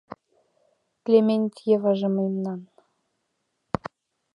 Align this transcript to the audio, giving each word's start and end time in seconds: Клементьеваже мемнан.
Клементьеваже 1.03 2.09
мемнан. 2.17 2.61